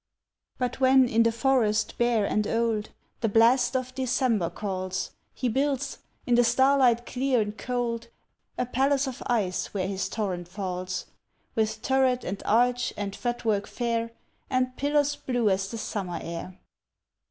But 0.57 0.79
when, 0.79 1.07
in 1.07 1.21
the 1.21 1.31
forest 1.31 1.95
bare 1.99 2.25
and 2.25 2.47
old, 2.47 2.89
The 3.19 3.29
blast 3.29 3.75
of 3.75 3.93
December 3.93 4.49
calls, 4.49 5.11
He 5.31 5.47
builds, 5.47 5.99
in 6.25 6.33
the 6.33 6.43
starlight 6.43 7.05
clear 7.05 7.39
and 7.39 7.55
cold, 7.55 8.07
A 8.57 8.65
palace 8.65 9.05
of 9.05 9.21
ice 9.27 9.75
where 9.75 9.85
his 9.87 10.09
torrent 10.09 10.47
falls, 10.47 11.05
With 11.53 11.83
turret, 11.83 12.23
and 12.23 12.41
arch, 12.47 12.91
and 12.97 13.15
fretwork 13.15 13.67
fair, 13.67 14.09
And 14.49 14.75
pillars 14.75 15.15
blue 15.15 15.51
as 15.51 15.69
the 15.69 15.77
summer 15.77 16.19
air. 16.19 16.57